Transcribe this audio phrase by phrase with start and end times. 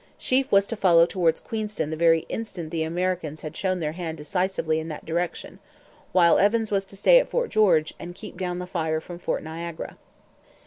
[0.19, 4.17] Sheaffe was to follow towards Queenston the very instant the Americans had shown their hand
[4.17, 5.59] decisively in that direction;
[6.11, 9.43] while Evans was to stay at Fort George and keep down the fire from Fort
[9.43, 9.97] Niagara.